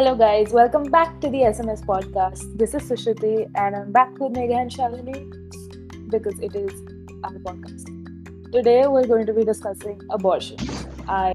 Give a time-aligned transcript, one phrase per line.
[0.00, 0.50] Hello, guys.
[0.50, 2.56] Welcome back to the SMS podcast.
[2.56, 6.72] This is Sushruti, and I'm back with Megha and Shalini because it is
[7.22, 7.84] our podcast.
[8.50, 10.56] Today, we're going to be discussing abortion.
[11.06, 11.34] I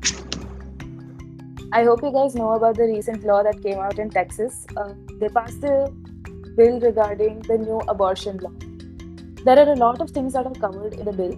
[1.73, 4.66] I hope you guys know about the recent law that came out in Texas.
[4.76, 5.91] Uh, they passed a
[6.55, 8.54] bill regarding the new abortion law.
[9.44, 11.38] There are a lot of things that are covered in the bill.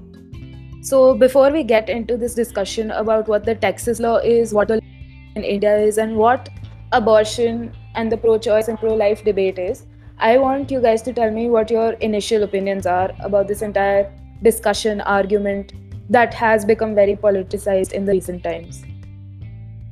[0.82, 4.76] So, before we get into this discussion about what the Texas law is, what the
[4.76, 6.48] law in India is, and what
[6.92, 9.86] abortion and the pro choice and pro life debate is,
[10.20, 14.12] I want you guys to tell me what your initial opinions are about this entire
[14.42, 15.74] discussion, argument
[16.10, 18.84] that has become very politicized in the recent times.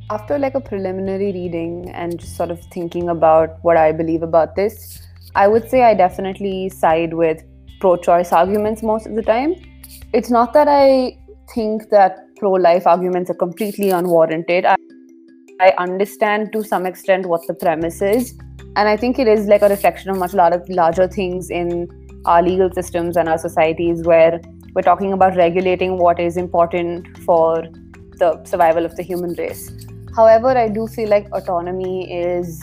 [0.10, 4.56] After like a preliminary reading and just sort of thinking about what I believe about
[4.56, 5.02] this,
[5.36, 7.44] I would say I definitely side with
[7.80, 9.56] pro choice arguments most of the time.
[10.14, 11.18] It's not that I
[11.54, 14.66] think that pro life arguments are completely unwarranted.
[14.66, 14.76] I
[15.60, 18.38] I understand to some extent what the premise is.
[18.76, 21.88] And I think it is like a reflection of much larger, things in
[22.26, 24.42] our legal systems and our societies where
[24.74, 27.64] we're talking about regulating what is important for
[28.18, 29.72] the survival of the human race.
[30.14, 32.62] However, I do feel like autonomy is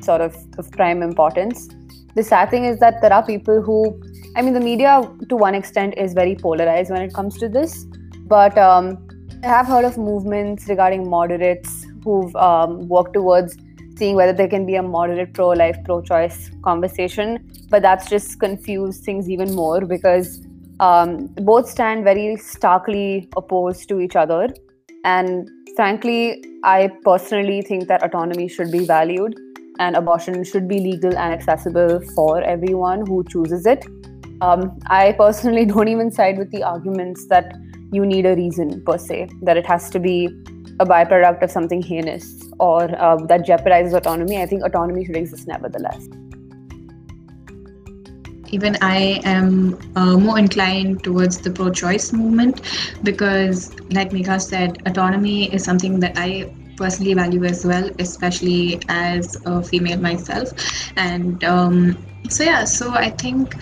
[0.00, 1.68] sort of of prime importance.
[2.16, 4.00] The sad thing is that there are people who,
[4.34, 7.84] I mean, the media to one extent is very polarized when it comes to this.
[8.26, 9.06] But um,
[9.44, 13.56] I have heard of movements regarding moderates who've um, worked towards
[13.96, 17.38] seeing whether there can be a moderate pro life, pro choice conversation.
[17.68, 20.40] But that's just confused things even more because
[20.80, 24.48] um, both stand very starkly opposed to each other.
[25.04, 29.38] And frankly, I personally think that autonomy should be valued
[29.78, 33.84] and abortion should be legal and accessible for everyone who chooses it.
[34.40, 37.52] Um, I personally don't even side with the arguments that
[37.92, 40.28] you need a reason per se, that it has to be
[40.80, 45.46] a byproduct of something heinous or uh, that jeopardizes autonomy, I think autonomy should exist
[45.46, 46.08] nevertheless.
[48.48, 52.62] Even I am uh, more inclined towards the pro choice movement
[53.04, 59.36] because, like Megha said, autonomy is something that I personally value as well, especially as
[59.44, 60.50] a female myself.
[60.96, 61.96] And um,
[62.28, 63.54] so, yeah, so I think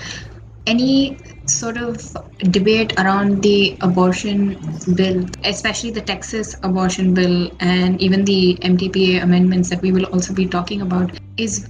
[0.67, 1.19] any
[1.51, 2.17] sort of
[2.51, 4.59] debate around the abortion
[4.95, 10.35] bill, especially the Texas abortion bill and even the MTPA amendments that we will also
[10.35, 11.69] be talking about, is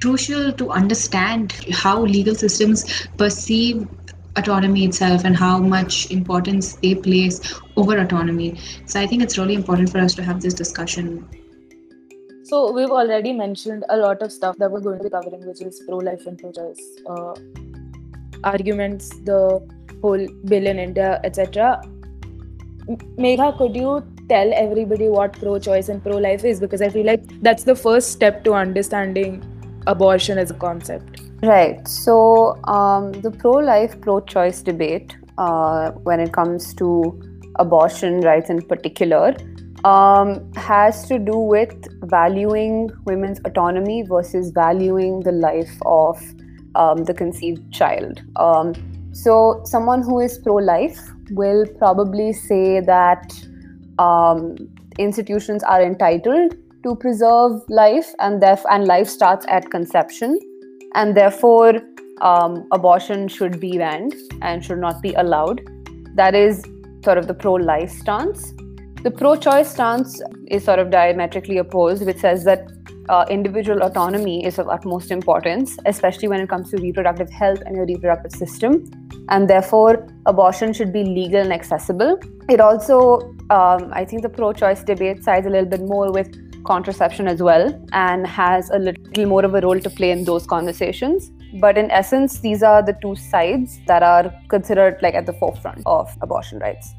[0.00, 3.86] crucial to understand how legal systems perceive
[4.36, 8.58] autonomy itself and how much importance they place over autonomy.
[8.86, 11.28] So I think it's really important for us to have this discussion.
[12.44, 15.60] So we've already mentioned a lot of stuff that we're going to be covering, which
[15.60, 16.80] is pro-life and pro-choice.
[17.06, 17.34] Uh,
[18.44, 19.60] arguments, the
[20.02, 21.82] whole bill in India, etc.
[23.18, 26.60] Megha, could you tell everybody what pro choice and pro life is?
[26.60, 29.42] Because I feel like that's the first step to understanding
[29.86, 31.20] abortion as a concept.
[31.42, 31.86] Right.
[31.88, 37.20] So, um, the pro life, pro choice debate, uh, when it comes to
[37.56, 39.34] abortion rights in particular,
[39.84, 41.74] um, has to do with
[42.08, 46.22] valuing women's autonomy versus valuing the life of
[46.74, 48.22] um, the conceived child.
[48.36, 48.74] Um,
[49.12, 50.98] so, someone who is pro life
[51.30, 53.34] will probably say that
[53.98, 54.56] um,
[54.98, 60.38] institutions are entitled to preserve life, and, def- and life starts at conception,
[60.94, 61.80] and therefore,
[62.20, 65.60] um, abortion should be banned and should not be allowed.
[66.14, 66.64] That is
[67.04, 68.52] sort of the pro life stance.
[69.02, 72.70] The pro choice stance is sort of diametrically opposed, which says that
[73.10, 77.74] uh, individual autonomy is of utmost importance, especially when it comes to reproductive health and
[77.74, 78.88] your reproductive system.
[79.28, 82.20] And therefore, abortion should be legal and accessible.
[82.48, 86.28] It also, um, I think, the pro choice debate sides a little bit more with
[86.64, 90.46] contraception as well and has a little more of a role to play in those
[90.46, 91.32] conversations.
[91.60, 95.82] But in essence, these are the two sides that are considered like at the forefront
[95.84, 96.94] of abortion rights.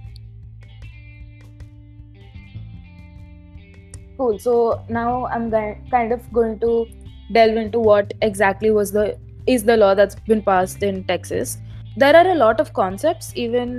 [4.21, 4.37] Cool.
[4.37, 5.49] So now I'm
[5.89, 6.85] kind of going to
[7.31, 11.57] delve into what exactly was the is the law that's been passed in Texas.
[11.97, 13.71] There are a lot of concepts even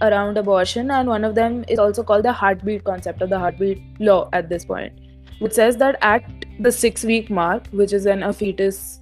[0.00, 3.82] around abortion, and one of them is also called the heartbeat concept or the heartbeat
[4.00, 5.02] law at this point,
[5.40, 9.00] which says that at the six week mark, which is when a fetus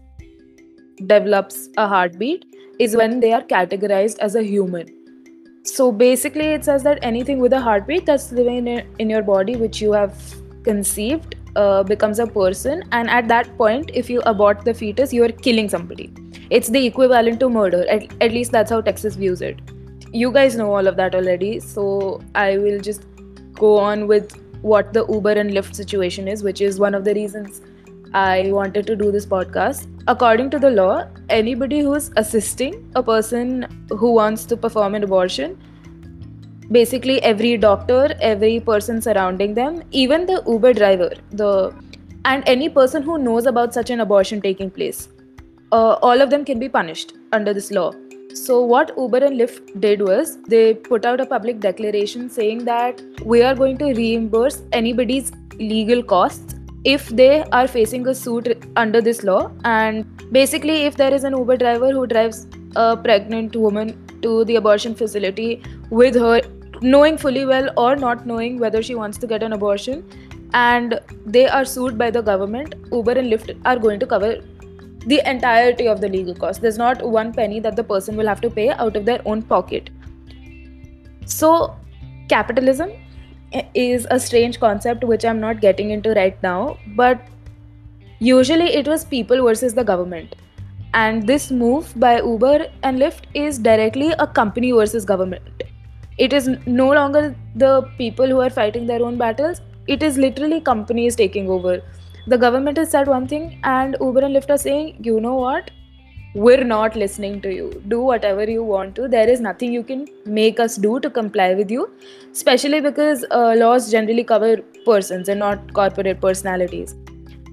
[1.06, 2.44] develops a heartbeat,
[2.81, 4.93] is when they are categorized as a human.
[5.62, 9.55] So basically, it says that anything with a heartbeat that's living in, in your body,
[9.55, 10.21] which you have
[10.64, 15.25] conceived uh, becomes a person and at that point if you abort the fetus you
[15.25, 16.12] are killing somebody.
[16.50, 17.87] It's the equivalent to murder.
[17.88, 19.60] At, at least that's how texas views it.
[20.12, 23.05] You guys know all of that already so i will just
[23.55, 27.14] go on with what the uber and lyft situation is which is one of the
[27.14, 27.60] reasons
[28.14, 29.87] I wanted to do this podcast.
[30.06, 35.58] According to the law, anybody who's assisting a person who wants to perform an abortion,
[36.70, 41.75] basically every doctor, every person surrounding them, even the Uber driver, the
[42.25, 45.09] and any person who knows about such an abortion taking place,
[45.73, 47.93] uh, all of them can be punished under this law.
[48.35, 53.00] So, what Uber and Lyft did was they put out a public declaration saying that
[53.25, 56.55] we are going to reimburse anybody's legal costs
[56.85, 59.50] if they are facing a suit under this law.
[59.65, 64.56] And basically, if there is an Uber driver who drives a pregnant woman to the
[64.56, 66.43] abortion facility with her
[66.81, 70.05] knowing fully well or not knowing whether she wants to get an abortion
[70.55, 74.37] and they are sued by the government uber and lyft are going to cover
[75.07, 76.61] the entirety of the legal cost.
[76.61, 79.43] There's not one penny that the person will have to pay out of their own
[79.43, 79.91] pocket.
[81.25, 81.77] So,
[82.29, 82.93] capitalism
[83.75, 87.21] is a strange concept which I'm not getting into right now, but
[88.19, 90.35] usually it was people versus the government.
[90.95, 95.63] And this move by Uber and Lyft is directly a company versus government.
[96.19, 100.61] It is no longer the people who are fighting their own battles, it is literally
[100.61, 101.81] companies taking over.
[102.26, 105.70] The government has said one thing and uber and lyft are saying you know what?
[106.35, 107.82] We're not listening to you.
[107.88, 109.09] Do whatever you want to.
[109.09, 111.88] There is nothing you can make us do to comply with you
[112.32, 116.94] especially because uh, laws generally cover persons and not corporate personalities.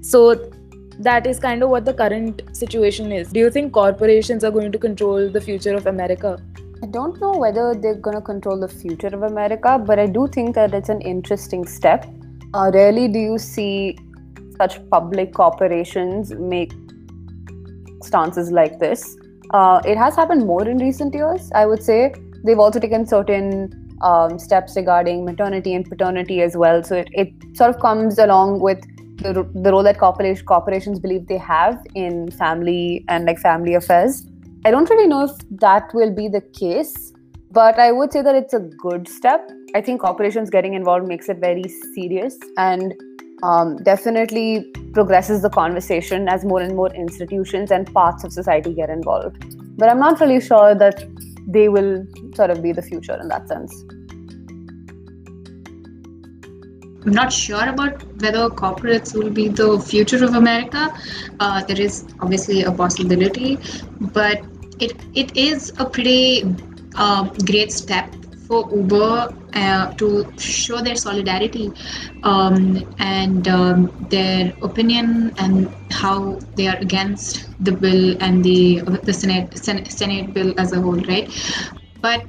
[0.02, 0.50] So
[0.98, 3.32] that is kind of what the current situation is.
[3.32, 6.38] Do you think corporations are going to control the future of america
[6.82, 10.28] I don't know whether they're going to control the future of America, but I do
[10.28, 12.06] think that it's an interesting step.
[12.52, 13.96] Uh, rarely do you see
[14.58, 16.72] such public corporations make
[18.02, 19.16] stances like this.
[19.50, 22.14] Uh, it has happened more in recent years, I would say.
[22.44, 26.82] They've also taken certain um, steps regarding maternity and paternity as well.
[26.82, 28.80] So it, it sort of comes along with
[29.18, 34.26] the, the role that corporations believe they have in family and like family affairs.
[34.64, 35.30] I don't really know if
[35.60, 37.12] that will be the case,
[37.50, 39.50] but I would say that it's a good step.
[39.74, 41.64] I think corporations getting involved makes it very
[41.94, 42.94] serious and
[43.42, 48.90] um, definitely progresses the conversation as more and more institutions and parts of society get
[48.90, 49.36] involved.
[49.76, 51.04] But I'm not really sure that
[51.46, 52.04] they will
[52.34, 53.72] sort of be the future in that sense.
[57.06, 60.92] I'm not sure about whether corporates will be the future of America.
[61.38, 63.58] Uh, there is obviously a possibility,
[64.12, 64.42] but
[64.80, 66.42] it it is a pretty
[66.96, 68.12] uh, great step
[68.48, 71.70] for Uber uh, to show their solidarity
[72.24, 79.12] um, and um, their opinion and how they are against the bill and the the
[79.12, 81.30] Senate Senate, Senate bill as a whole, right?
[82.00, 82.26] But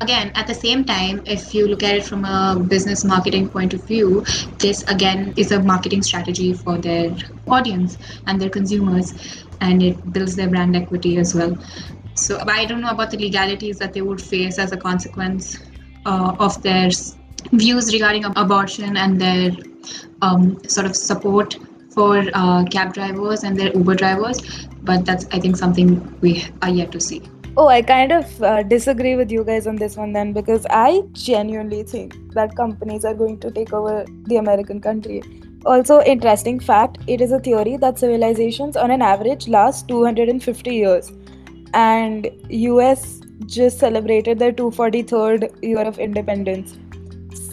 [0.00, 3.74] again at the same time if you look at it from a business marketing point
[3.74, 4.24] of view
[4.58, 7.14] this again is a marketing strategy for their
[7.48, 9.12] audience and their consumers
[9.60, 11.56] and it builds their brand equity as well
[12.14, 15.58] so I don't know about the legalities that they would face as a consequence
[16.04, 16.90] uh, of their
[17.52, 19.52] views regarding abortion and their
[20.20, 21.56] um, sort of support
[21.90, 24.38] for uh, cab drivers and their Uber drivers.
[24.82, 27.22] But that's, I think, something we are yet to see.
[27.56, 31.02] Oh, I kind of uh, disagree with you guys on this one then because I
[31.12, 35.22] genuinely think that companies are going to take over the American country.
[35.66, 41.10] Also, interesting fact it is a theory that civilizations on an average last 250 years
[41.74, 46.76] and US just celebrated their 243rd year of independence.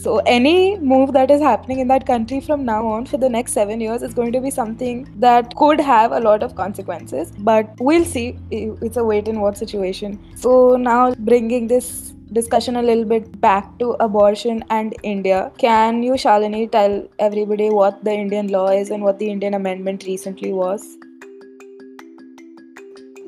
[0.08, 3.52] So any move that is happening in that country from now on for the next
[3.52, 7.74] 7 years is going to be something that could have a lot of consequences, but
[7.78, 8.40] we'll see.
[8.50, 10.18] It's a wait and watch situation.
[10.36, 15.52] So now bringing this discussion a little bit back to abortion and India.
[15.58, 20.06] Can you, Shalini, tell everybody what the Indian law is and what the Indian amendment
[20.06, 20.88] recently was?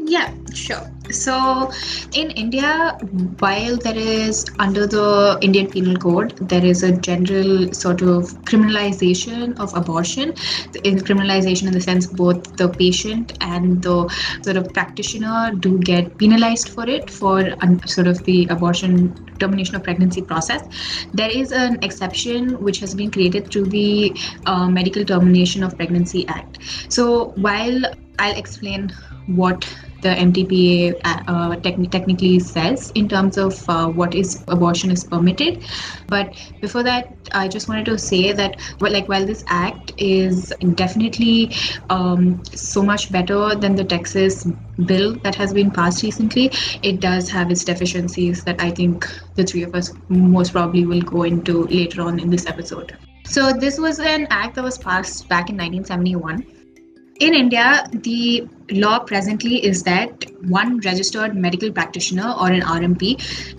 [0.09, 0.89] Yeah, sure.
[1.11, 1.71] So,
[2.13, 2.97] in India,
[3.37, 9.59] while there is under the Indian Penal Code, there is a general sort of criminalization
[9.59, 10.33] of abortion.
[10.83, 14.09] In criminalization, in the sense both the patient and the
[14.41, 17.47] sort of practitioner do get penalized for it for
[17.85, 20.63] sort of the abortion termination of pregnancy process.
[21.13, 24.15] There is an exception which has been created through the
[24.47, 26.57] uh, Medical Termination of Pregnancy Act.
[26.89, 27.81] So, while
[28.17, 28.91] I'll explain
[29.27, 29.63] what
[30.01, 35.63] the MTPA uh, uh technically says in terms of uh, what is abortion is permitted.
[36.07, 40.53] But before that, I just wanted to say that, well, like, while this act is
[40.75, 41.55] definitely
[41.89, 44.47] um, so much better than the Texas
[44.85, 46.51] bill that has been passed recently,
[46.81, 51.01] it does have its deficiencies that I think the three of us most probably will
[51.01, 52.97] go into later on in this episode.
[53.25, 56.58] So, this was an act that was passed back in 1971
[57.19, 63.17] in India, the law presently is that one registered medical practitioner or an RMP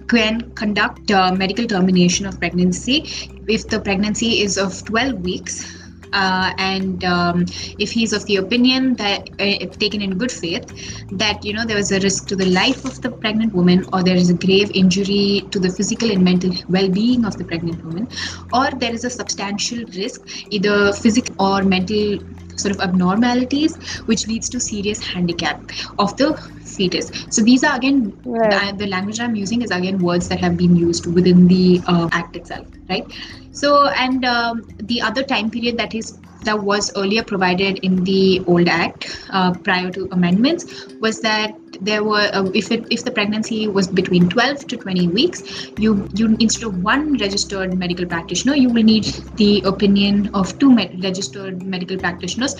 [0.08, 3.04] can conduct uh, medical termination of pregnancy
[3.48, 5.76] if the pregnancy is of 12 weeks
[6.12, 7.44] uh, and um,
[7.78, 10.66] if he's of the opinion that uh, if taken in good faith
[11.12, 14.02] that you know there is a risk to the life of the pregnant woman or
[14.02, 18.08] there is a grave injury to the physical and mental well-being of the pregnant woman
[18.52, 22.18] or there is a substantial risk either physical or mental
[22.60, 23.76] sort of abnormalities
[24.06, 26.28] which leads to serious handicap of the
[26.64, 28.72] fetus so these are again Right.
[28.72, 32.08] the, the language i'm using is again words that have been used within the uh,
[32.12, 33.04] act itself right
[33.52, 38.42] so and um, the other time period that is that was earlier provided in the
[38.46, 43.10] old act uh, prior to amendments was that there were uh, if it if the
[43.10, 45.42] pregnancy was between 12 to 20 weeks
[45.78, 49.04] you you instead of one registered medical practitioner you will need
[49.36, 52.56] the opinion of two med- registered medical practitioners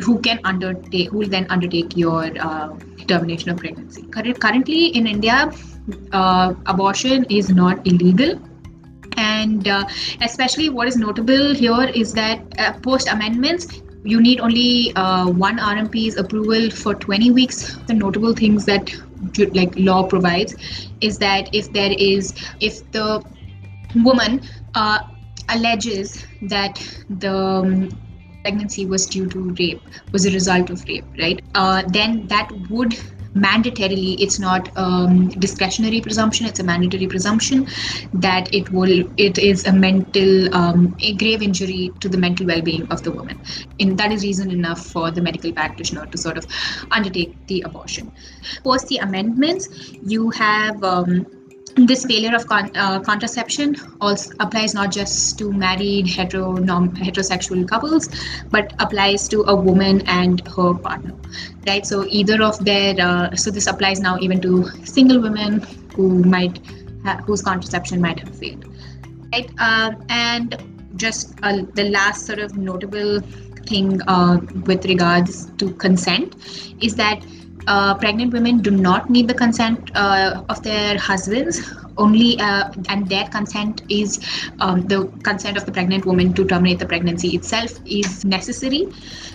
[0.00, 2.68] who can undertake who will then undertake your uh,
[3.06, 4.02] termination of pregnancy.
[4.10, 5.50] Curr- currently in india
[6.12, 8.38] uh, abortion is not illegal
[9.20, 9.84] and uh,
[10.22, 15.58] especially what is notable here is that uh, post amendments you need only uh, one
[15.58, 17.76] rmp's approval for 20 weeks.
[17.86, 18.90] The notable things that
[19.54, 20.54] like law provides
[21.00, 23.22] is that if there is if the
[24.04, 24.40] woman
[24.74, 25.00] uh,
[25.50, 27.90] alleges that the um,
[28.42, 31.42] pregnancy was due to rape was a result of rape right?
[31.54, 32.96] Uh, then that would
[33.34, 37.66] mandatorily it's not um, discretionary presumption it's a mandatory presumption
[38.12, 42.86] that it will it is a mental um, a grave injury to the mental well-being
[42.90, 43.40] of the woman.
[43.78, 46.46] And that is reason enough for the medical practitioner to sort of
[46.90, 48.12] undertake the abortion.
[48.64, 49.68] Post the amendments
[50.02, 51.26] you have um,
[51.76, 58.08] this failure of con- uh, contraception also applies not just to married hetero heterosexual couples
[58.50, 61.14] but applies to a woman and her partner
[61.66, 61.86] right?
[61.86, 65.60] So either of their uh, so this applies now even to single women
[65.94, 66.60] who might
[67.04, 68.64] ha- whose contraception might have failed
[69.32, 69.50] right?
[69.58, 70.56] Um, and
[70.96, 73.20] just uh, the last sort of notable
[73.66, 76.34] thing uh, with regards to consent
[76.80, 77.24] is that
[77.66, 81.60] uh, pregnant women do not need the consent uh, of their husbands.
[81.96, 84.20] Only uh, and their consent is
[84.60, 88.88] um, the consent of the pregnant woman to terminate the pregnancy itself is necessary.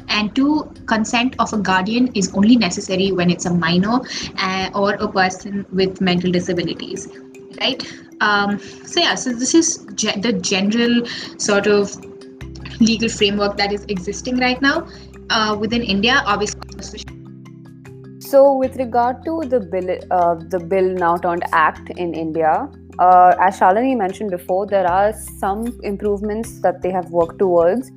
[0.10, 4.02] And two consent of a guardian is only necessary when it's a minor
[4.38, 7.08] uh, or a person with mental disabilities
[7.62, 7.82] right?
[8.22, 11.06] Um, so yeah so this is ge- the general
[11.38, 11.96] sort of
[12.80, 14.88] legal framework that is existing right now
[15.30, 17.15] uh, within india obviously
[18.30, 22.68] So, with regard to the bill, uh, the bill now turned act in India,
[22.98, 27.92] uh, as Shalini mentioned before, there are some improvements that they have worked towards.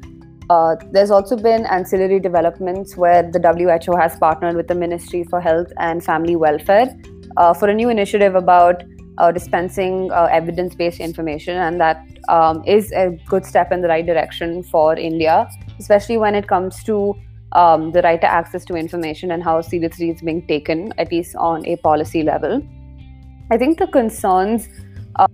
[0.50, 5.40] Uh, there's also been ancillary developments where the WHO has partnered with the Ministry for
[5.40, 6.94] Health and Family Welfare
[7.38, 8.82] uh, for a new initiative about
[9.16, 14.04] uh, dispensing uh, evidence-based information, and that um, is a good step in the right
[14.04, 17.14] direction for India, especially when it comes to
[17.52, 21.34] um, the right to access to information and how seriously it's being taken, at least
[21.36, 22.62] on a policy level.
[23.50, 24.68] I think the concerns
[25.16, 25.26] uh,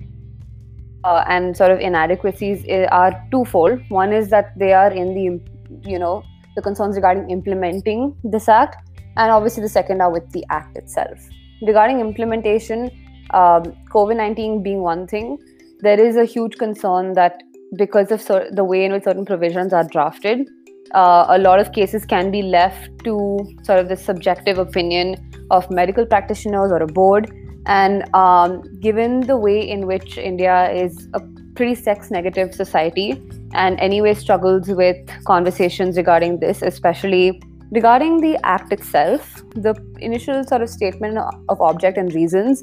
[1.02, 3.80] uh, and sort of inadequacies are twofold.
[3.88, 6.23] One is that they are in the, you know,
[6.56, 8.76] the concerns regarding implementing this act,
[9.16, 11.18] and obviously the second are with the act itself.
[11.62, 12.90] Regarding implementation,
[13.30, 15.38] um, COVID 19 being one thing,
[15.80, 17.42] there is a huge concern that
[17.76, 20.49] because of cer- the way in which certain provisions are drafted,
[20.93, 25.17] uh, a lot of cases can be left to sort of the subjective opinion
[25.50, 27.31] of medical practitioners or a board.
[27.67, 31.21] And um, given the way in which India is a
[31.55, 33.23] pretty sex negative society
[33.53, 40.62] and anyway struggles with conversations regarding this, especially regarding the act itself, the initial sort
[40.62, 42.62] of statement of object and reasons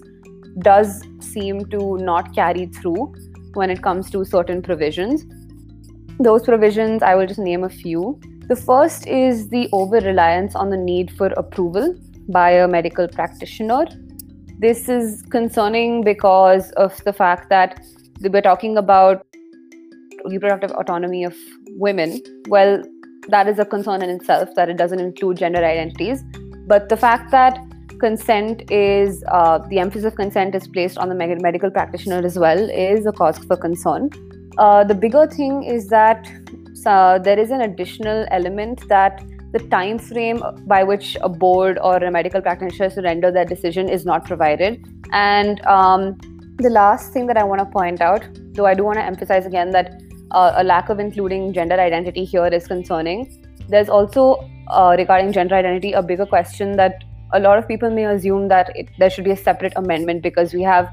[0.60, 3.13] does seem to not carry through
[3.54, 5.25] when it comes to certain provisions
[6.24, 8.20] those provisions, I will just name a few.
[8.48, 11.96] The first is the over reliance on the need for approval
[12.30, 13.86] by a medical practitioner.
[14.60, 17.84] This is concerning because of the fact that
[18.22, 19.25] we're talking about
[20.25, 21.36] reproductive autonomy of
[21.70, 22.22] women.
[22.48, 22.84] Well,
[23.30, 26.24] that is a concern in itself that it doesn't include gender identities.
[26.68, 27.60] But the fact that
[28.00, 32.70] consent is uh, the emphasis of consent is placed on the medical practitioner as well
[32.70, 34.10] is a cause for concern.
[34.58, 36.29] Uh, the bigger thing is that
[36.86, 41.98] uh, there is an additional element that the time frame by which a board or
[41.98, 44.86] a medical practitioner to render their decision is not provided.
[45.12, 46.17] And um,
[46.58, 49.46] the last thing that I want to point out, though I do want to emphasize
[49.46, 53.38] again that uh, a lack of including gender identity here is concerning.
[53.67, 57.03] There's also uh, regarding gender identity a bigger question that
[57.34, 60.53] a lot of people may assume that it, there should be a separate amendment because
[60.53, 60.89] we have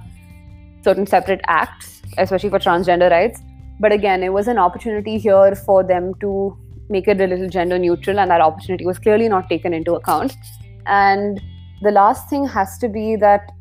[0.84, 3.40] certain separate acts, especially for transgender rights.
[3.80, 6.56] But again, it was an opportunity here for them to
[6.88, 10.34] make it a little gender neutral, and that opportunity was clearly not taken into account.
[10.86, 11.40] And
[11.82, 13.52] the last thing has to be that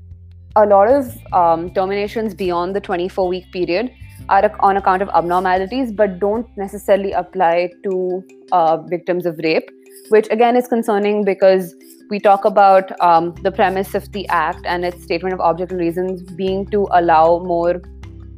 [0.56, 3.92] a lot of um, terminations beyond the 24 week period
[4.30, 9.70] are on account of abnormalities, but don't necessarily apply to uh, victims of rape,
[10.10, 11.76] which again is concerning because
[12.10, 15.80] we talk about um, the premise of the act and its statement of object and
[15.80, 17.82] reasons being to allow more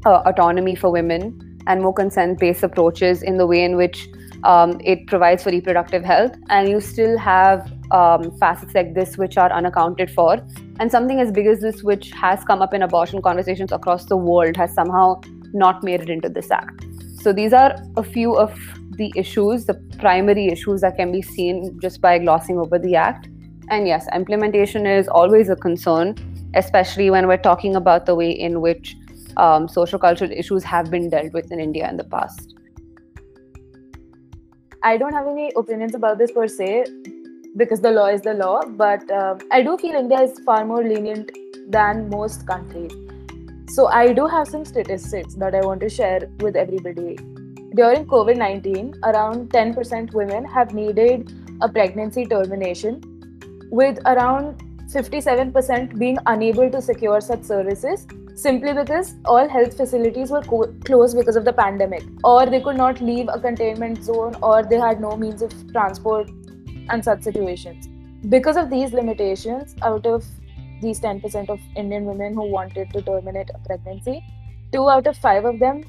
[0.05, 4.07] uh, autonomy for women and more consent based approaches in the way in which
[4.43, 6.35] um, it provides for reproductive health.
[6.49, 10.39] And you still have um, facets like this which are unaccounted for.
[10.79, 14.17] And something as big as this, which has come up in abortion conversations across the
[14.17, 15.21] world, has somehow
[15.53, 16.85] not made it into this act.
[17.21, 18.57] So these are a few of
[18.91, 23.27] the issues, the primary issues that can be seen just by glossing over the act.
[23.69, 26.15] And yes, implementation is always a concern,
[26.55, 28.95] especially when we're talking about the way in which
[29.37, 32.55] um, social cultural issues have been dealt with in India in the past.
[34.83, 36.85] I don't have any opinions about this per se
[37.57, 40.83] because the law is the law, but uh, I do feel India is far more
[40.83, 41.31] lenient
[41.67, 42.91] than most countries.
[43.67, 47.17] So I do have some statistics that I want to share with everybody.
[47.75, 51.31] During COVID 19, around 10% women have needed
[51.61, 53.01] a pregnancy termination
[53.69, 58.07] with around 57% being unable to secure such services
[58.41, 62.03] simply because all health facilities were co- closed because of the pandemic.
[62.23, 66.29] Or they could not leave a containment zone or they had no means of transport
[66.89, 67.87] and such situations.
[68.29, 70.25] Because of these limitations out of
[70.81, 74.23] these 10% of indian women who wanted to terminate a pregnancy
[74.71, 75.83] two out of five of them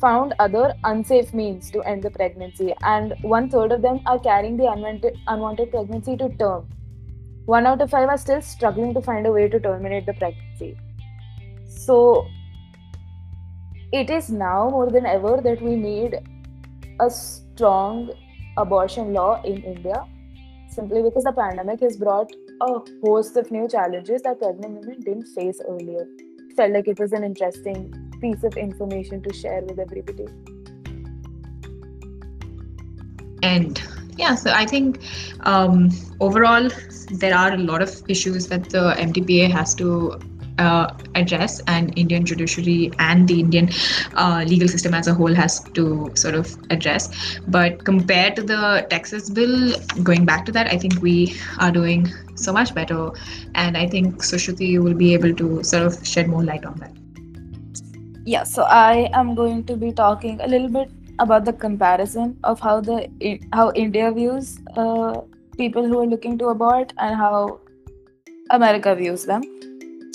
[0.00, 2.74] found other unsafe means to end the pregnancy.
[2.82, 6.68] And one third of them are carrying the unwanted, unwanted pregnancy to term.
[7.46, 10.76] One out of five are still struggling to find a way to terminate the pregnancy.
[11.68, 12.26] So
[13.92, 16.16] it is now more than ever that we need
[17.00, 18.10] a strong
[18.56, 20.04] abortion law in India
[20.68, 25.26] simply because the pandemic has brought a host of new challenges that pregnant women didn't
[25.34, 26.06] face earlier.
[26.56, 30.26] Felt like it was an interesting piece of information to share with everybody.
[33.42, 33.82] And
[34.16, 35.00] yeah, so I think
[35.40, 36.68] um, overall
[37.12, 40.18] there are a lot of issues that the MTPA has to
[40.58, 43.68] uh, address, and Indian judiciary and the Indian
[44.14, 47.38] uh, legal system as a whole has to sort of address.
[47.48, 52.08] But compared to the Texas bill, going back to that, I think we are doing
[52.34, 53.10] so much better,
[53.54, 56.92] and I think Sushruti will be able to sort of shed more light on that.
[58.24, 62.60] Yeah, so I am going to be talking a little bit about the comparison of
[62.60, 63.08] how the
[63.52, 65.20] how India views uh,
[65.56, 67.60] people who are looking to abort and how
[68.50, 69.42] America views them.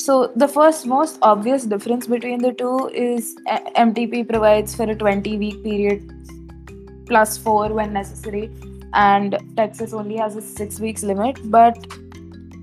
[0.02, 5.38] So the first most obvious difference between the two is MTP provides for a 20
[5.38, 6.12] week period
[7.06, 8.50] plus 4 when necessary
[8.94, 11.78] and Texas only has a 6 weeks limit but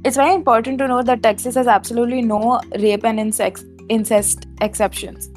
[0.05, 5.31] it's very important to note that Texas has absolutely no rape and incest, incest exceptions.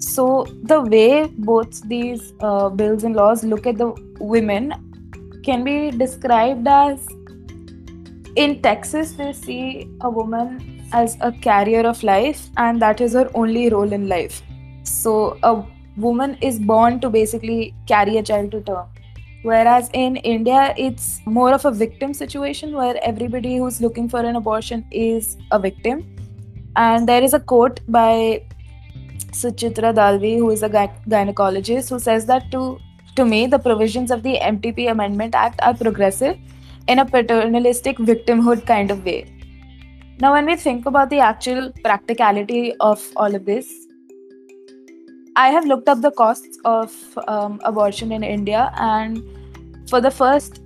[0.00, 4.74] So the way both these uh, bills and laws look at the women
[5.42, 7.08] can be described as
[8.36, 13.30] in Texas, they see a woman as a carrier of life, and that is her
[13.34, 14.42] only role in life.
[14.84, 15.64] So, a
[15.96, 18.86] woman is born to basically carry a child to term.
[19.42, 24.36] Whereas in India, it's more of a victim situation where everybody who's looking for an
[24.36, 26.06] abortion is a victim.
[26.76, 28.44] And there is a quote by
[29.32, 32.78] Suchitra Dalvi, who is a gynecologist, who says that to
[33.14, 36.38] to me, the provisions of the MTP Amendment Act are progressive
[36.88, 39.26] in a paternalistic victimhood kind of way.
[40.22, 43.68] Now, when we think about the actual practicality of all of this,
[45.34, 46.94] I have looked up the costs of
[47.26, 49.20] um, abortion in India, and
[49.90, 50.60] for the first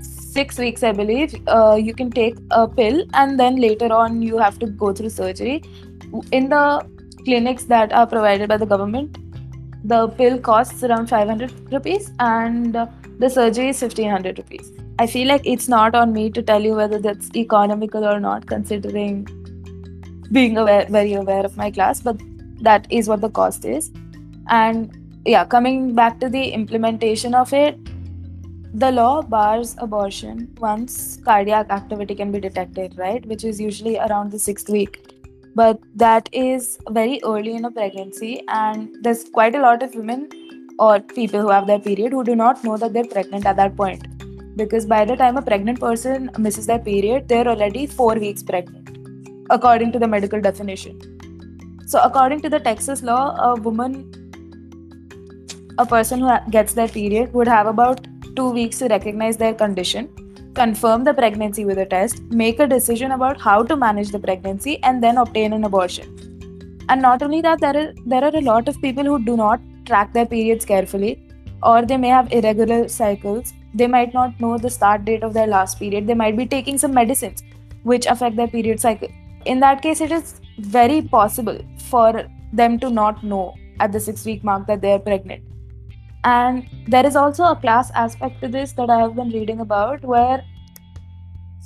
[0.00, 4.38] six weeks, I believe, uh, you can take a pill, and then later on, you
[4.38, 5.62] have to go through surgery.
[6.32, 6.84] In the
[7.24, 9.18] clinics that are provided by the government,
[9.84, 12.74] the pill costs around 500 rupees and
[13.20, 16.74] the surgery is 1500 rupees i feel like it's not on me to tell you
[16.78, 19.20] whether that's economical or not considering
[20.32, 22.20] being aware, very aware of my class but
[22.60, 23.90] that is what the cost is.
[24.48, 27.78] And yeah coming back to the implementation of it
[28.74, 34.30] the law bars abortion once cardiac activity can be detected right which is usually around
[34.30, 35.00] the sixth week.
[35.54, 40.28] But that is very early in a pregnancy and there's quite a lot of women
[40.78, 43.76] or people who have their period who do not know that they're pregnant at that
[43.76, 44.09] point
[44.62, 48.96] because by the time a pregnant person misses their period, they're already four weeks pregnant,
[49.58, 50.98] according to the medical definition.
[51.86, 53.94] So, according to the Texas law, a woman,
[55.78, 60.08] a person who gets their period, would have about two weeks to recognize their condition,
[60.54, 64.82] confirm the pregnancy with a test, make a decision about how to manage the pregnancy,
[64.82, 66.16] and then obtain an abortion.
[66.88, 69.60] And not only that, there are, there are a lot of people who do not
[69.86, 71.12] track their periods carefully,
[71.62, 73.52] or they may have irregular cycles.
[73.74, 76.06] They might not know the start date of their last period.
[76.06, 77.42] They might be taking some medicines
[77.82, 79.08] which affect their period cycle.
[79.46, 84.24] In that case, it is very possible for them to not know at the six
[84.24, 85.44] week mark that they are pregnant
[86.24, 90.02] and there is also a class aspect to this that I have been reading about
[90.04, 90.44] where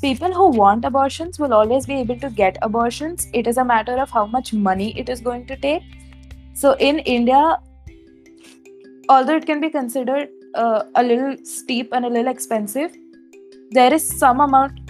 [0.01, 3.29] people who want abortions will always be able to get abortions.
[3.33, 5.83] It is a matter of how much money it is going to take.
[6.53, 7.59] So in India,
[9.09, 12.97] although it can be considered uh, a little steep and a little expensive,
[13.71, 14.81] there is some amount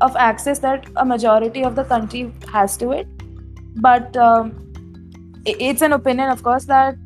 [0.00, 3.06] of access that a majority of the country has to it.
[3.76, 4.72] But um,
[5.44, 6.96] it's an opinion, of course, that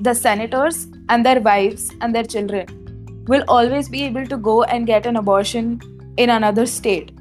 [0.00, 4.86] the senators and their wives and their children will always be able to go and
[4.86, 5.80] get an abortion
[6.16, 7.12] in another state.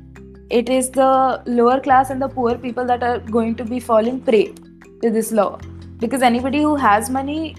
[0.50, 4.20] It is the lower class and the poor people that are going to be falling
[4.22, 4.54] prey
[5.02, 5.60] to this law.
[5.98, 7.56] Because anybody who has money,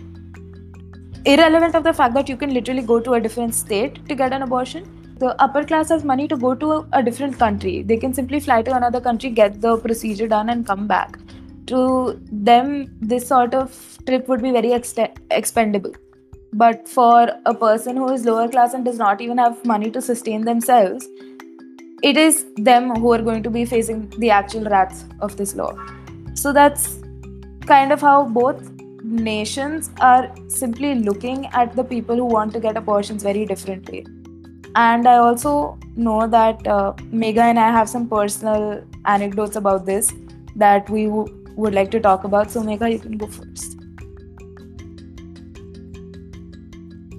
[1.25, 4.33] irrelevant of the fact that you can literally go to a different state to get
[4.33, 7.83] an abortion, the upper class has money to go to a, a different country.
[7.83, 11.19] They can simply fly to another country, get the procedure done, and come back.
[11.67, 14.95] To them, this sort of trip would be very ex-
[15.31, 15.93] expendable
[16.55, 20.01] but for a person who is lower class and does not even have money to
[20.01, 21.09] sustain themselves
[22.03, 25.73] it is them who are going to be facing the actual wrath of this law
[26.35, 26.99] so that's
[27.67, 28.71] kind of how both
[29.05, 34.07] nations are simply looking at the people who want to get abortions very differently.
[34.77, 40.13] And i also know that uh, Megha and i have some personal anecdotes about this
[40.57, 42.51] that we w- would like to talk about.
[42.51, 43.77] So Megha you can go first.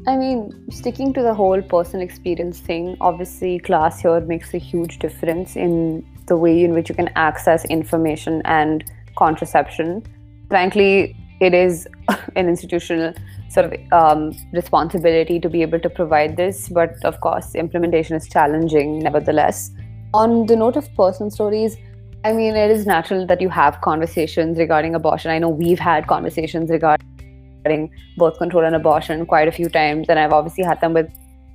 [0.08, 5.00] I mean, sticking to the whole personal experience thing, obviously, class here makes a huge
[5.00, 8.84] difference in the way in which you can access information and
[9.16, 10.04] contraception.
[10.50, 11.88] Frankly, it is
[12.36, 13.14] an institutional
[13.50, 18.28] sort of um, responsibility to be able to provide this, but of course, implementation is
[18.28, 19.72] challenging nevertheless.
[20.14, 21.78] On the note of personal stories,
[22.24, 25.30] I mean, it is natural that you have conversations regarding abortion.
[25.30, 30.18] I know we've had conversations regarding birth control and abortion quite a few times, and
[30.18, 31.08] I've obviously had them with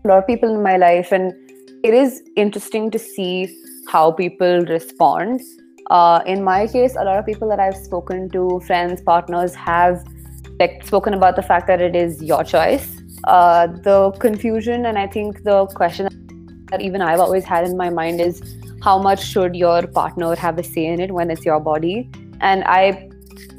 [0.05, 1.33] a lot of people in my life, and
[1.83, 3.53] it is interesting to see
[3.89, 5.41] how people respond.
[5.91, 10.05] Uh, in my case, a lot of people that I've spoken to, friends, partners, have
[10.61, 12.97] like spoken about the fact that it is your choice.
[13.25, 16.09] Uh, the confusion and I think the question
[16.71, 18.41] that even I've always had in my mind is
[18.83, 22.09] how much should your partner have a say in it when it's your body?
[22.41, 23.11] And I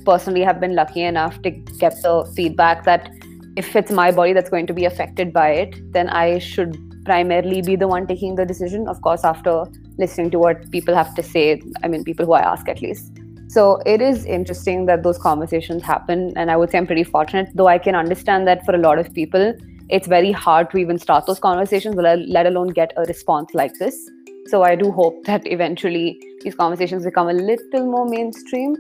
[0.06, 3.12] personally have been lucky enough to get the feedback that
[3.58, 7.62] if it's my body that's going to be affected by it, then I should primarily
[7.62, 8.88] be the one taking the decision.
[8.88, 9.66] Of course, after
[9.98, 13.12] listening to what people have to say, I mean, people who I ask at least.
[13.50, 16.32] So it is interesting that those conversations happen.
[16.38, 18.98] And I would say I'm pretty fortunate, though I can understand that for a lot
[18.98, 19.54] of people,
[19.90, 24.10] it's very hard to even start those conversations, let alone get a response like this.
[24.48, 28.76] So I do hope that eventually these conversations become a little more mainstream.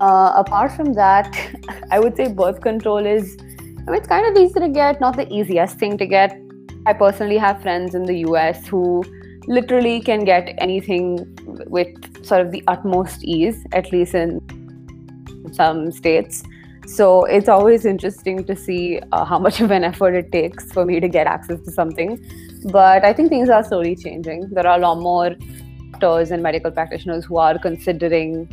[0.00, 1.32] Uh, apart from that,
[1.92, 5.16] I would say birth control is, I mean, it's kind of easy to get, not
[5.16, 6.36] the easiest thing to get.
[6.84, 9.04] I personally have friends in the US who
[9.46, 14.40] literally can get anything with sort of the utmost ease, at least in
[15.52, 16.42] some states.
[16.86, 20.84] So it's always interesting to see uh, how much of an effort it takes for
[20.84, 22.24] me to get access to something.
[22.70, 24.50] But I think things are slowly changing.
[24.50, 25.34] There are a lot more
[25.98, 28.48] doctors and medical practitioners who are considering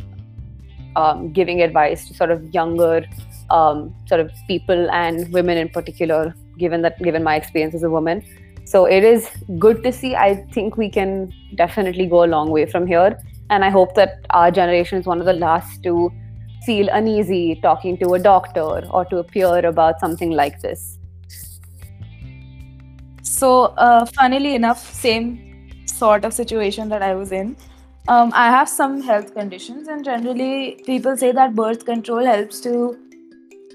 [0.96, 3.04] um, giving advice to sort of younger
[3.50, 7.90] um, sort of people and women in particular, given that given my experience as a
[7.90, 8.24] woman.
[8.64, 10.14] So it is good to see.
[10.14, 13.18] I think we can definitely go a long way from here.
[13.50, 16.10] And I hope that our generation is one of the last to
[16.64, 20.98] feel uneasy talking to a doctor or to a peer about something like this.
[23.22, 27.56] So, uh, funnily enough, same sort of situation that I was in.
[28.08, 32.98] Um, I have some health conditions, and generally, people say that birth control helps to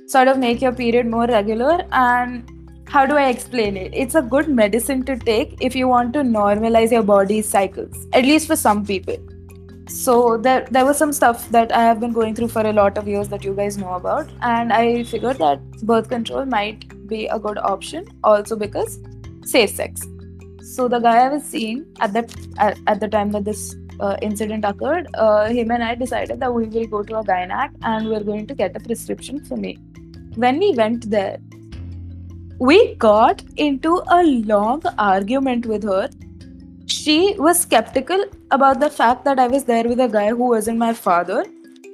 [0.08, 1.86] sort of make your period more regular.
[1.91, 2.49] And
[2.89, 3.93] how do I explain it?
[3.93, 8.23] It's a good medicine to take if you want to normalize your body's cycles, at
[8.23, 9.17] least for some people.
[9.88, 12.97] So there, there was some stuff that I have been going through for a lot
[12.97, 17.28] of years that you guys know about, and I figured that birth control might be
[17.28, 18.99] a good option, also because
[19.43, 20.02] safe sex.
[20.62, 24.17] So the guy I was seeing at that at, at the time that this uh,
[24.23, 28.10] incident occurred, uh, him and I decided that we will go to a gynac and
[28.10, 29.78] we're going to get a prescription for me.
[30.36, 31.38] When we went there,
[32.60, 36.10] we got into a long argument with her.
[36.88, 40.78] She was skeptical about the fact that I was there with a guy who wasn't
[40.78, 41.45] my father.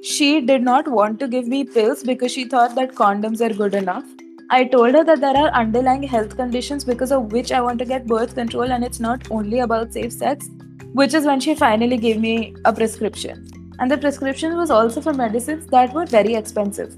[0.02, 3.74] She did not want to give me pills because she thought that condoms are good
[3.74, 4.04] enough.
[4.50, 7.84] I told her that there are underlying health conditions because of which I want to
[7.84, 10.48] get birth control, and it's not only about safe sex,
[10.94, 13.46] which is when she finally gave me a prescription.
[13.78, 16.96] And the prescription was also for medicines that were very expensive,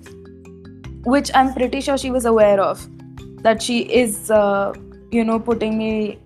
[1.04, 2.88] which I'm pretty sure she was aware of
[3.42, 4.72] that she is, uh,
[5.10, 6.18] you know, putting me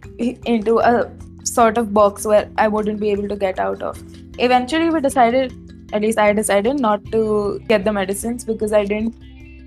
[0.47, 1.11] into a
[1.45, 4.03] sort of box where I wouldn't be able to get out of.
[4.39, 5.53] Eventually, we decided,
[5.93, 9.15] at least I decided, not to get the medicines because I didn't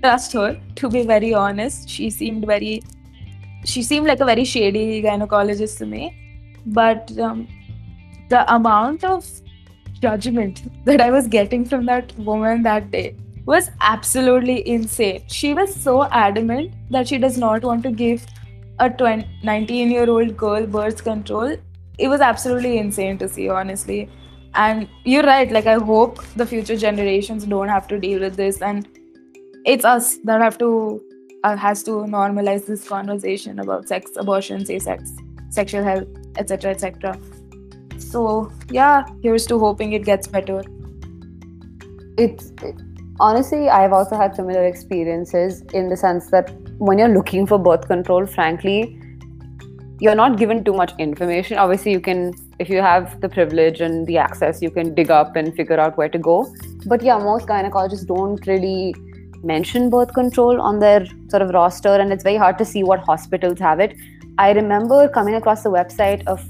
[0.02, 1.88] trust her, to be very honest.
[1.88, 2.82] She seemed very,
[3.64, 6.14] she seemed like a very shady gynecologist to me.
[6.66, 7.46] But um,
[8.28, 9.24] the amount of
[10.00, 15.22] judgment that I was getting from that woman that day was absolutely insane.
[15.28, 18.26] She was so adamant that she does not want to give
[18.80, 21.56] a 20, 19 year old girl birth control.
[21.98, 24.10] It was absolutely insane to see, honestly.
[24.54, 28.60] And you're right, like, I hope the future generations don't have to deal with this.
[28.60, 28.88] And
[29.64, 31.00] it's us that have to,
[31.44, 35.12] uh, has to normalize this conversation about sex, abortion, safe sex,
[35.50, 37.18] sexual health, etc., etc.
[37.98, 40.62] So, yeah, here's to hoping it gets better.
[42.18, 42.52] It's.
[42.62, 42.85] It,
[43.20, 47.86] honestly, I've also had similar experiences in the sense that when you're looking for birth
[47.86, 49.00] control, frankly,
[49.98, 51.56] you're not given too much information.
[51.56, 55.36] Obviously, you can, if you have the privilege and the access, you can dig up
[55.36, 56.52] and figure out where to go.
[56.86, 58.94] But yeah, most gynecologists don't really
[59.42, 63.00] mention birth control on their sort of roster, and it's very hard to see what
[63.00, 63.96] hospitals have it.
[64.38, 66.44] I remember coming across the website of,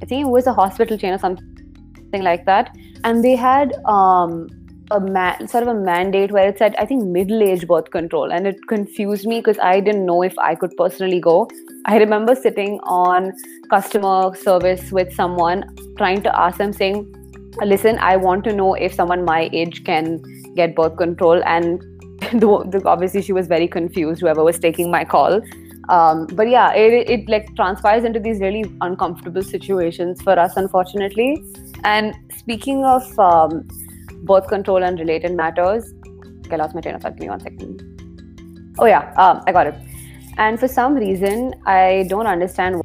[0.00, 4.48] I think it was a hospital chain or something like that, and they had um,
[4.96, 8.46] a sort of a mandate where it said I think middle age birth control, and
[8.46, 11.48] it confused me because I didn't know if I could personally go.
[11.86, 13.32] I remember sitting on
[13.70, 15.64] customer service with someone
[15.96, 17.02] trying to ask them saying,
[17.62, 20.22] "Listen, I want to know if someone my age can
[20.54, 21.80] get birth control," and
[22.32, 24.20] the, the, obviously she was very confused.
[24.20, 25.42] Whoever was taking my call.
[25.88, 31.42] Um, but yeah, it, it like transpires into these really uncomfortable situations for us, unfortunately.
[31.84, 33.66] And speaking of um,
[34.22, 35.92] birth control and related matters.
[36.46, 37.16] Okay, I lost my train of thought.
[37.16, 37.82] Give me one second.
[38.78, 39.74] Oh yeah, um, I got it.
[40.38, 42.82] And for some reason, I don't understand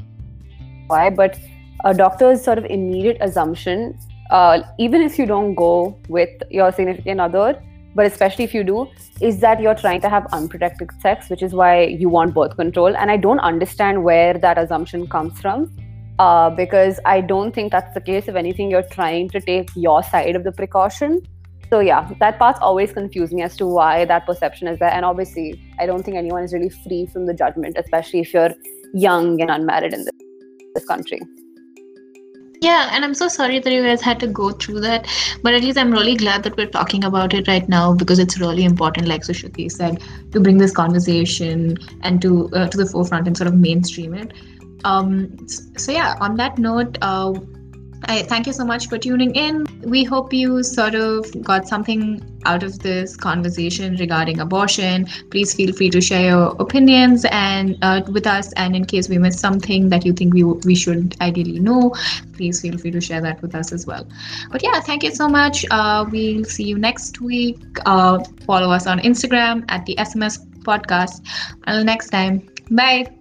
[0.88, 1.38] why, but
[1.86, 3.98] a doctor's sort of immediate assumption,
[4.32, 7.62] uh, even if you don't go with your significant other,
[7.96, 8.88] but especially if you do,
[9.22, 12.96] is that you're trying to have unprotected sex, which is why you want birth control.
[12.96, 15.76] And I don't understand where that assumption comes from.
[16.20, 18.28] Uh, because I don't think that's the case.
[18.28, 21.22] If anything, you're trying to take your side of the precaution.
[21.70, 24.90] So, yeah, that part always confused me as to why that perception is there.
[24.90, 28.54] And obviously, I don't think anyone is really free from the judgment, especially if you're
[28.94, 30.16] young and unmarried in this,
[30.74, 31.20] this country.
[32.62, 35.08] Yeah, and I'm so sorry that you guys had to go through that.
[35.44, 38.40] But at least I'm really glad that we're talking about it right now because it's
[38.40, 40.02] really important, like Sushruti said,
[40.32, 44.34] to bring this conversation and to uh, to the forefront and sort of mainstream it.
[44.88, 47.34] Um, so yeah, on that note, uh,
[48.04, 49.66] I thank you so much for tuning in.
[49.82, 55.08] We hope you sort of got something out of this conversation regarding abortion.
[55.32, 58.54] Please feel free to share your opinions and uh, with us.
[58.54, 61.94] And in case we missed something that you think we we should ideally know,
[62.34, 64.08] please feel free to share that with us as well.
[64.52, 65.66] But yeah, thank you so much.
[65.72, 67.60] Uh, we'll see you next week.
[67.86, 71.26] Uh, follow us on Instagram at the SMS podcast.
[71.66, 73.17] Until next time, bye.